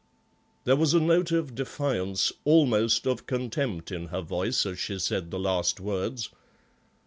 [0.63, 5.29] There was a note of defiance, almost of contempt, in her voice as she said
[5.29, 6.29] the last words.